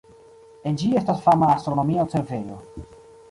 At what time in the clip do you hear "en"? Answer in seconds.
0.69-0.79